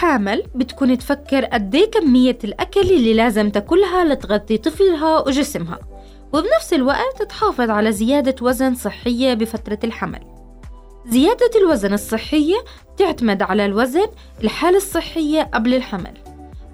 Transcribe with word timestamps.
حامل 0.00 0.42
بتكون 0.54 0.98
تفكر 0.98 1.44
قديه 1.44 1.84
كمية 1.84 2.38
الأكل 2.44 2.80
اللي 2.80 3.14
لازم 3.14 3.50
تاكلها 3.50 4.04
لتغذي 4.04 4.58
طفلها 4.58 5.18
وجسمها 5.18 5.78
وبنفس 6.32 6.72
الوقت 6.72 7.22
تحافظ 7.22 7.70
على 7.70 7.92
زيادة 7.92 8.34
وزن 8.42 8.74
صحية 8.74 9.34
بفترة 9.34 9.78
الحمل. 9.84 10.20
زيادة 11.06 11.50
الوزن 11.56 11.92
الصحية 11.92 12.56
تعتمد 12.96 13.42
على 13.42 13.64
الوزن 13.64 14.06
الحالة 14.44 14.76
الصحية 14.76 15.42
قبل 15.42 15.74
الحمل. 15.74 16.14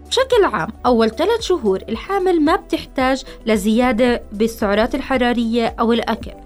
بشكل 0.09 0.45
عام 0.45 0.69
أول 0.87 1.11
ثلاث 1.11 1.41
شهور 1.41 1.83
الحامل 1.89 2.41
ما 2.41 2.57
بتحتاج 2.57 3.25
لزيادة 3.47 4.23
بالسعرات 4.33 4.95
الحرارية 4.95 5.75
أو 5.81 5.93
الأكل. 5.93 6.46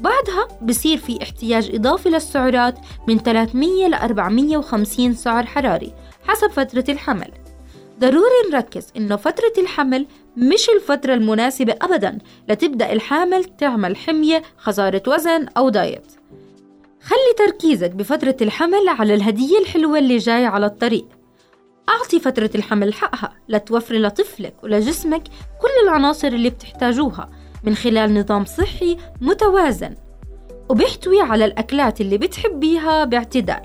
بعدها 0.00 0.48
بصير 0.62 0.98
في 0.98 1.22
احتياج 1.22 1.74
إضافي 1.74 2.08
للسعرات 2.08 2.78
من 3.08 3.18
300 3.18 3.88
ل 3.88 3.94
450 3.94 5.14
سعر 5.14 5.46
حراري 5.46 5.94
حسب 6.24 6.50
فترة 6.50 6.84
الحمل. 6.88 7.30
ضروري 7.98 8.50
نركز 8.52 8.92
إنه 8.96 9.16
فترة 9.16 9.52
الحمل 9.58 10.06
مش 10.36 10.68
الفترة 10.76 11.14
المناسبة 11.14 11.74
أبدا 11.82 12.18
لتبدأ 12.48 12.92
الحامل 12.92 13.44
تعمل 13.44 13.96
حمية 13.96 14.42
خسارة 14.56 15.02
وزن 15.06 15.46
أو 15.56 15.68
دايت. 15.68 16.06
خلي 17.02 17.34
تركيزك 17.46 17.90
بفترة 17.90 18.36
الحمل 18.40 18.88
على 18.88 19.14
الهدية 19.14 19.58
الحلوة 19.58 19.98
اللي 19.98 20.16
جاية 20.16 20.46
على 20.46 20.66
الطريق. 20.66 21.06
أعطي 21.88 22.20
فترة 22.20 22.50
الحمل 22.54 22.94
حقها 22.94 23.36
لتوفري 23.48 23.98
لطفلك 23.98 24.54
ولجسمك 24.62 25.22
كل 25.60 25.88
العناصر 25.88 26.28
اللي 26.28 26.50
بتحتاجوها. 26.50 27.30
من 27.62 27.74
خلال 27.74 28.14
نظام 28.14 28.44
صحي 28.44 28.96
متوازن. 29.20 29.94
وبيحتوي 30.68 31.20
على 31.20 31.44
الأكلات 31.44 32.00
اللي 32.00 32.18
بتحبيها 32.18 33.04
باعتدال. 33.04 33.62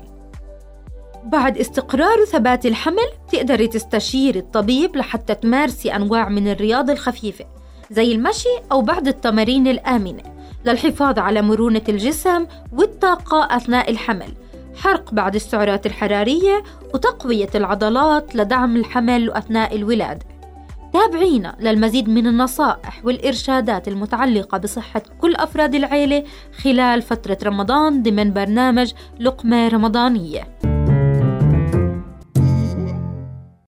بعد 1.24 1.58
استقرار 1.58 2.20
وثبات 2.20 2.66
الحمل 2.66 3.08
تقدري 3.32 3.68
تستشيري 3.68 4.38
الطبيب 4.38 4.96
لحتى 4.96 5.34
تمارسي 5.34 5.96
أنواع 5.96 6.28
من 6.28 6.48
الرياضة 6.48 6.92
الخفيفة 6.92 7.44
زي 7.90 8.12
المشي 8.12 8.48
أو 8.72 8.82
بعض 8.82 9.08
التمارين 9.08 9.68
الآمنة 9.68 10.22
للحفاظ 10.64 11.18
على 11.18 11.42
مرونة 11.42 11.82
الجسم 11.88 12.46
والطاقة 12.72 13.56
أثناء 13.56 13.90
الحمل. 13.90 14.34
حرق 14.76 15.14
بعض 15.14 15.34
السعرات 15.34 15.86
الحرارية 15.86 16.62
وتقوية 16.94 17.48
العضلات 17.54 18.36
لدعم 18.36 18.76
الحمل 18.76 19.30
أثناء 19.30 19.76
الولادة. 19.76 20.26
تابعينا 20.92 21.56
للمزيد 21.60 22.08
من 22.08 22.26
النصائح 22.26 23.04
والإرشادات 23.04 23.88
المتعلقة 23.88 24.58
بصحة 24.58 25.02
كل 25.20 25.34
أفراد 25.34 25.74
العيلة 25.74 26.24
خلال 26.62 27.02
فترة 27.02 27.38
رمضان 27.44 28.02
ضمن 28.02 28.32
برنامج 28.32 28.92
لقمة 29.20 29.68
رمضانية. 29.68 30.75